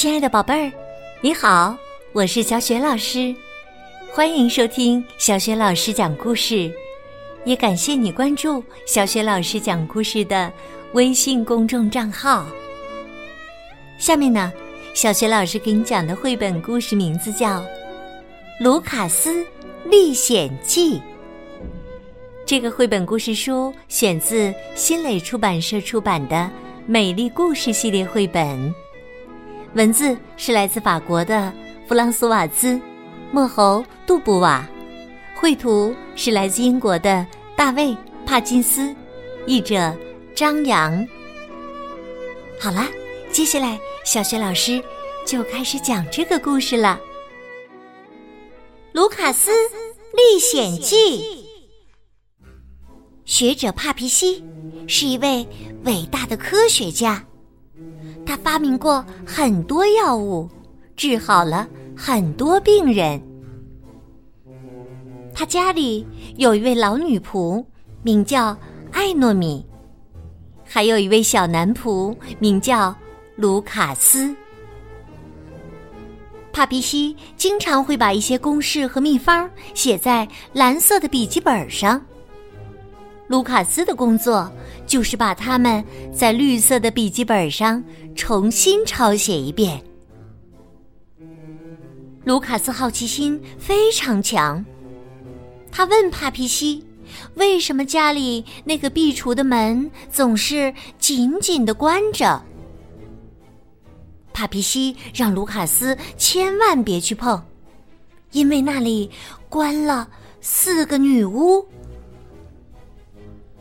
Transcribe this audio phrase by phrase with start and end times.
[0.00, 0.72] 亲爱的宝贝儿，
[1.20, 1.76] 你好，
[2.14, 3.36] 我是小雪老师，
[4.14, 6.72] 欢迎收听小雪老师讲故事，
[7.44, 10.50] 也感谢你关注小雪老师讲故事的
[10.94, 12.46] 微信公众账号。
[13.98, 14.50] 下面呢，
[14.94, 17.60] 小雪老师给你讲的绘本故事名字叫
[18.58, 19.44] 《卢卡斯
[19.84, 20.94] 历险记》。
[22.46, 26.36] 这个绘本故事书选自新蕾出版社出版的
[26.86, 28.74] 《美丽故事》系列绘本。
[29.74, 31.52] 文字是来自法国的
[31.86, 32.74] 弗朗索瓦兹·
[33.30, 34.68] 莫侯杜布瓦，
[35.36, 37.24] 绘图是来自英国的
[37.56, 37.88] 大卫·
[38.26, 38.92] 帕金斯，
[39.46, 39.96] 译者
[40.34, 41.06] 张扬。
[42.58, 42.84] 好了，
[43.30, 44.82] 接下来小学老师
[45.24, 47.00] 就开始讲这个故事了，
[48.92, 49.52] 《卢卡斯
[50.16, 50.96] 历险记》。
[53.24, 54.44] 学者帕皮西
[54.88, 55.46] 是一位
[55.84, 57.24] 伟大的科学家。
[58.30, 60.48] 他发明过很多药物，
[60.94, 63.20] 治好了很多病人。
[65.34, 67.64] 他家里有一位老女仆，
[68.04, 68.56] 名叫
[68.92, 69.66] 艾诺米，
[70.64, 72.94] 还有一位小男仆，名叫
[73.34, 74.32] 卢卡斯。
[76.52, 82.00] 帕皮西经常会把一些公式和秘方写在蓝色的笔记本上。
[83.30, 84.50] 卢卡斯的工作
[84.88, 87.80] 就是把它们在绿色的笔记本上
[88.16, 89.80] 重新抄写一遍。
[92.24, 94.64] 卢卡斯好奇心非常强，
[95.70, 96.84] 他问帕皮西
[97.36, 102.42] ：“为什么家里那个壁橱的门总是紧紧的关着？”
[104.34, 107.40] 帕皮西让卢卡斯千万别去碰，
[108.32, 109.08] 因为那里
[109.48, 110.08] 关了
[110.40, 111.64] 四个女巫。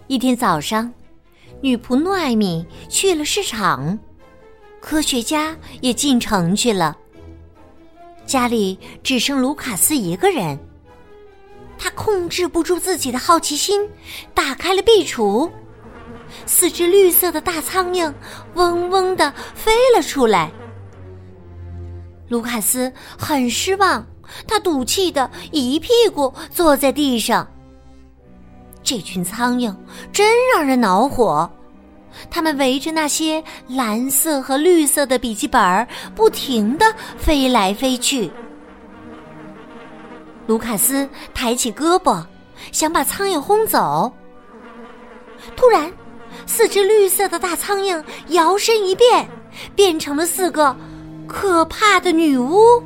[0.10, 0.92] 一天早上，
[1.62, 4.00] 女仆诺艾米去了市场，
[4.82, 6.98] 科学家也进城去了。
[8.26, 10.58] 家里只剩卢卡斯一个人，
[11.78, 13.88] 他控制不住自己的好奇心，
[14.34, 15.48] 打开了壁橱，
[16.48, 18.12] 四只绿色的大苍蝇
[18.56, 20.52] 嗡嗡的飞了出来。
[22.30, 24.08] 卢卡斯很失望，
[24.48, 27.48] 他赌气的一屁股坐在地上。
[28.84, 29.76] 这群苍蝇
[30.12, 31.50] 真让人恼火，
[32.30, 36.86] 它们围着那些蓝色和绿色的笔记本不停的
[37.18, 38.32] 飞来飞去。
[40.48, 42.24] 卢卡斯抬起胳膊，
[42.72, 44.12] 想把苍蝇轰走。
[45.56, 45.92] 突然，
[46.48, 49.30] 四只绿色的大苍蝇摇身一变，
[49.76, 50.76] 变成了四个
[51.28, 52.84] 可怕的女巫。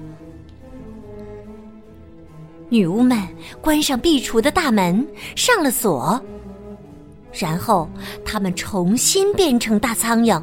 [2.73, 3.15] 女巫们
[3.61, 6.19] 关上壁橱的大门，上了锁。
[7.31, 7.87] 然后，
[8.25, 10.41] 他们重新变成大苍蝇。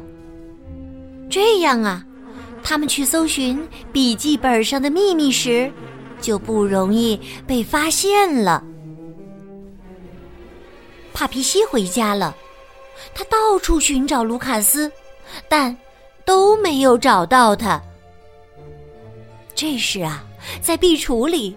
[1.29, 2.05] 这样啊，
[2.63, 3.61] 他们去搜寻
[3.91, 5.69] 笔记本上的秘密时，
[6.21, 8.63] 就不容易被发现了。
[11.13, 12.33] 帕皮西回家了，
[13.13, 14.89] 他到处寻找卢卡斯，
[15.49, 15.75] 但
[16.23, 17.81] 都没有找到他。
[19.53, 20.23] 这时啊，
[20.61, 21.53] 在壁橱里。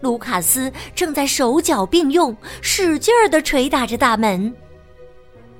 [0.00, 4.54] 卢卡斯正在手脚并用，使劲儿的捶打着大门，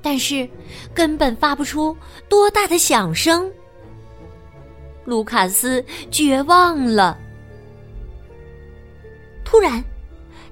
[0.01, 0.47] 但是
[0.93, 1.95] 根本发不出
[2.29, 3.51] 多大的响声。
[5.05, 7.17] 卢卡斯绝望了。
[9.43, 9.83] 突然，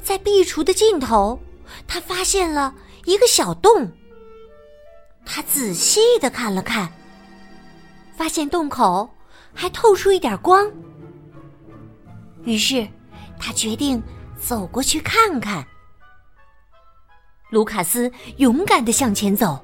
[0.02, 1.40] 在壁橱的尽头，
[1.88, 2.74] 他发现了
[3.06, 3.90] 一个小洞。
[5.26, 6.92] 他仔细的看了看，
[8.18, 9.08] 发现洞口
[9.54, 10.70] 还透出一点光。
[12.46, 12.86] 于是。
[13.46, 14.02] 他决定
[14.42, 15.64] 走过去看看。
[17.52, 19.64] 卢卡斯勇敢的向前走，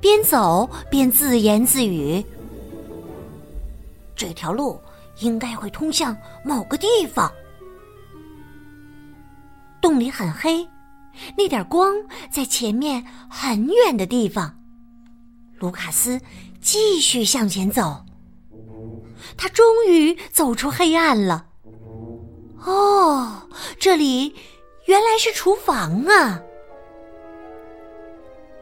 [0.00, 2.24] 边走边自言自语
[4.16, 4.80] ：“这条路
[5.20, 7.32] 应该会通向某个地方。”
[9.80, 10.68] 洞里很黑，
[11.38, 11.94] 那点光
[12.28, 14.58] 在前面很远的地方。
[15.58, 16.20] 卢卡斯
[16.60, 18.04] 继续向前走，
[19.36, 21.50] 他终于走出黑暗了。
[22.64, 23.42] 哦，
[23.78, 24.34] 这里
[24.84, 26.40] 原来是厨房啊！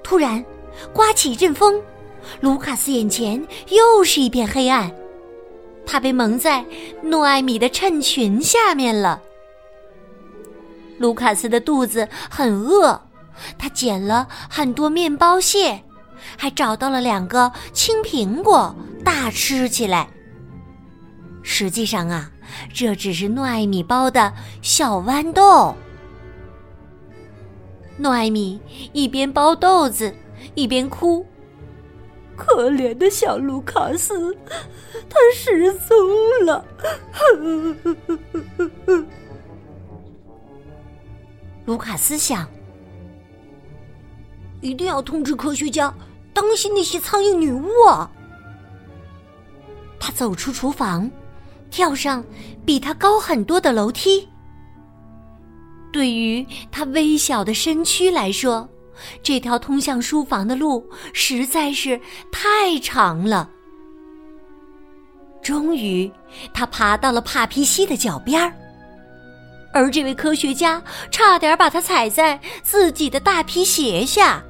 [0.02, 0.44] 突然，
[0.92, 1.80] 刮起一阵风，
[2.40, 4.90] 卢卡斯眼前又是一片黑暗，
[5.86, 6.64] 他被蒙在
[7.02, 9.20] 诺艾米的衬裙下面了。
[10.98, 13.00] 卢卡斯的肚子很饿，
[13.58, 15.82] 他捡了很多面包屑，
[16.36, 18.74] 还找到了两个青苹果，
[19.04, 20.08] 大吃起来。
[21.42, 22.30] 实际上啊。
[22.72, 24.32] 这只是诺艾米包的
[24.62, 25.74] 小豌豆。
[27.96, 28.60] 诺艾米
[28.92, 30.14] 一边包豆子，
[30.54, 31.26] 一边哭。
[32.36, 34.34] 可怜的小卢卡斯，
[35.10, 35.96] 他失踪
[36.46, 36.64] 了。
[41.66, 42.48] 卢卡斯想，
[44.62, 45.94] 一定要通知科学家，
[46.32, 48.10] 当心那些苍蝇女巫啊！
[50.00, 51.10] 他走出厨房，
[51.70, 52.24] 跳上
[52.64, 54.28] 比他高很多的楼梯。
[55.92, 58.68] 对于他微小的身躯来说，
[59.22, 62.00] 这条通向书房的路实在是
[62.30, 63.48] 太长了。
[65.42, 66.10] 终于，
[66.52, 68.54] 他爬到了帕皮西的脚边儿，
[69.72, 70.80] 而这位科学家
[71.10, 74.44] 差点把他踩在自己的大皮鞋下。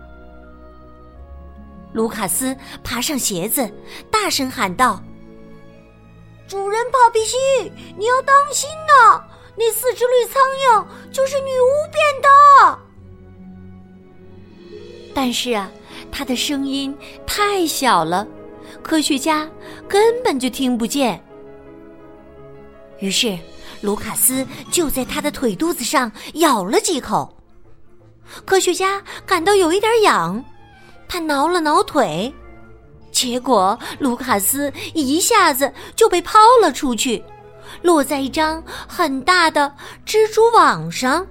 [1.93, 3.73] 卢卡斯爬上鞋子，
[4.11, 5.03] 大声喊道
[6.51, 7.37] ：“主人帕皮西，
[7.97, 9.23] 你要当心呐！
[9.55, 12.79] 那四只绿苍蝇就是女巫变的。”
[15.15, 15.71] 但是啊，
[16.11, 16.93] 他的声音
[17.25, 18.27] 太小了，
[18.83, 19.49] 科学家
[19.89, 21.25] 根本就听不见。
[22.99, 23.39] 于是，
[23.81, 27.33] 卢卡斯就在他的腿肚子上咬了几口。
[28.45, 30.45] 科学家感到有一点痒，
[31.09, 32.35] 他挠了挠腿，
[33.21, 37.23] 结果卢卡斯一下子就被抛了出去，
[37.83, 39.71] 落在一张很大的
[40.07, 41.27] 蜘蛛网上。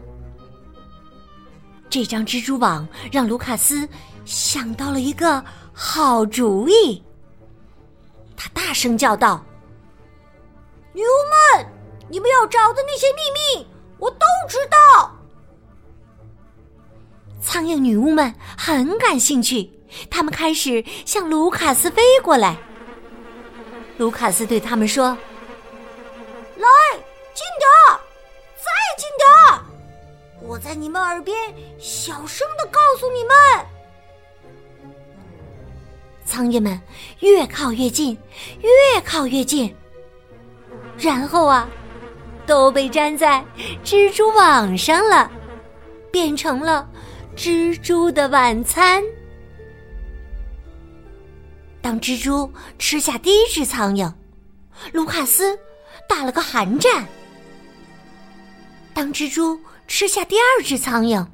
[1.90, 3.90] 这张蜘蛛网让卢卡斯
[4.24, 5.44] 想到了一个
[5.74, 7.04] 好主意。
[8.38, 9.44] 他大声叫道
[10.94, 11.66] ：“女巫们，
[12.08, 15.12] 你们要找的那些秘密，我都知道。”
[17.42, 19.72] 苍蝇女巫们很感兴趣，
[20.10, 22.58] 他们开始向卢卡斯飞过来。
[23.98, 25.10] 卢卡斯对他们说
[26.58, 26.68] ：“来，
[27.34, 27.68] 近点
[28.56, 29.28] 再近点
[30.42, 31.38] 我在你们耳边
[31.78, 33.34] 小声的告诉你们，
[36.24, 36.80] 苍蝇们
[37.20, 38.18] 越靠越近，
[38.62, 39.76] 越靠越近，
[40.98, 41.68] 然后啊，
[42.46, 43.44] 都被粘在
[43.84, 45.30] 蜘蛛网上了，
[46.10, 46.88] 变成了
[47.36, 49.04] 蜘蛛的晚餐。
[51.90, 52.48] 当蜘蛛
[52.78, 54.14] 吃下第一只苍蝇，
[54.94, 55.58] 卢卡斯
[56.08, 57.04] 打了个寒战。
[58.94, 59.60] 当蜘蛛。
[59.88, 61.26] 吃下第二只苍蝇，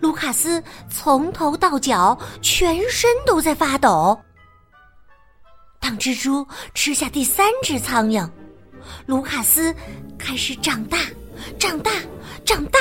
[0.00, 0.60] 卢卡斯
[0.90, 4.20] 从头到脚全身都在发抖。
[5.78, 8.28] 当蜘蛛吃下第三只苍蝇，
[9.06, 9.72] 卢卡斯
[10.18, 10.98] 开始长大，
[11.56, 11.92] 长大，
[12.44, 12.80] 长大。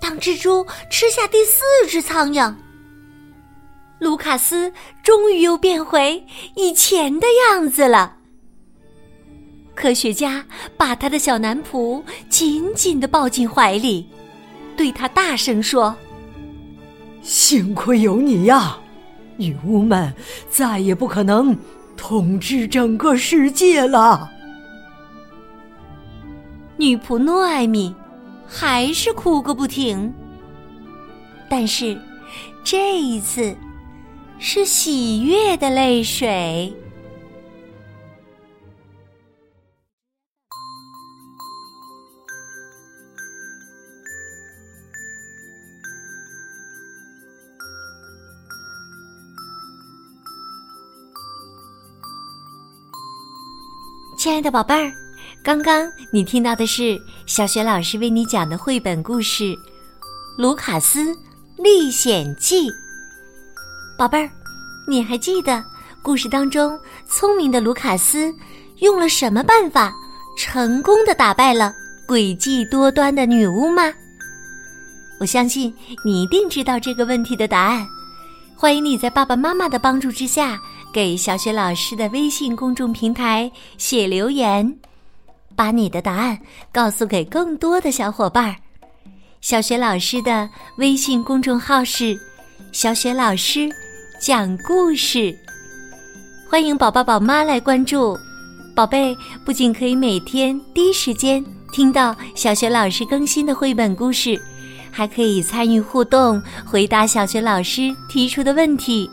[0.00, 2.54] 当蜘蛛吃下第四只苍蝇，
[3.98, 4.72] 卢卡斯
[5.02, 6.24] 终于又变回
[6.54, 8.16] 以前的样子了。
[9.74, 10.44] 科学家
[10.76, 14.08] 把他的小男仆紧紧的抱进怀里，
[14.76, 15.94] 对他大声说
[17.22, 18.78] ：“幸亏有你呀，
[19.36, 20.12] 女巫们
[20.50, 21.56] 再也不可能
[21.96, 24.30] 统治整个世界了。”
[26.76, 27.94] 女仆诺艾米
[28.46, 30.12] 还是哭个不停，
[31.48, 32.00] 但是
[32.64, 33.56] 这一次
[34.40, 36.72] 是喜悦的泪水。
[54.16, 54.92] 亲爱的宝贝儿，
[55.44, 59.44] 刚刚你听到的是小雪老师为你讲的绘本故事
[60.36, 61.16] 《卢卡斯
[61.56, 62.68] 历险记》。
[63.96, 64.30] 宝贝儿，
[64.88, 65.62] 你还记得
[66.00, 68.34] 故事当中聪明的卢卡斯
[68.78, 69.94] 用了什么办法，
[70.38, 71.74] 成功的打败了
[72.06, 73.92] 诡计多端的女巫吗？
[75.20, 77.86] 我相信你一定知道这个问题的答案。
[78.56, 80.58] 欢迎你在爸爸妈妈的帮助之下。
[80.90, 84.74] 给小雪老师的微信公众平台写留言，
[85.54, 86.38] 把你的答案
[86.72, 88.56] 告诉给更多的小伙伴儿。
[89.42, 92.18] 小雪老师的微信公众号是
[92.72, 93.68] “小雪老师
[94.18, 95.34] 讲故事”，
[96.50, 98.18] 欢迎宝宝宝妈来关注。
[98.74, 104.40] 宝贝不仅可以每天第一时间听到小学老师更新的绘本故事，
[104.90, 109.08] 还可以参与互动，回答小学老师提出的问题。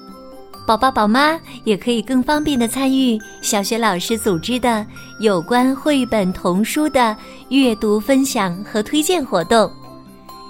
[0.66, 4.84] 宝宝、宝妈也可以更方便的参与小学老师组织的
[5.20, 7.16] 有关绘本童书的
[7.50, 9.72] 阅读分享和推荐活动。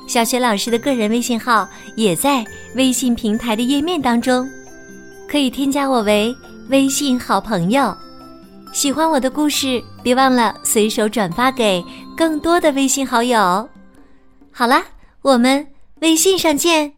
[0.07, 2.45] 小学老师的个人微信号也在
[2.75, 4.49] 微信平台的页面当中，
[5.27, 6.35] 可以添加我为
[6.69, 7.95] 微信好朋友。
[8.71, 11.83] 喜欢我的故事，别忘了随手转发给
[12.15, 13.67] 更多的微信好友。
[14.51, 14.83] 好啦，
[15.21, 15.65] 我们
[16.01, 16.94] 微信上见。